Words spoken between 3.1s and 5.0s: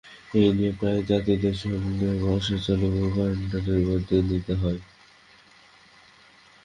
কন্ডাক্টরদের বাগ্বিতণ্ডা হয়।